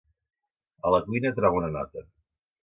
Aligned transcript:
A 0.89 0.93
la 0.95 1.01
cuina 1.09 1.33
troba 1.41 1.61
una 1.61 1.71
nota. 1.77 2.05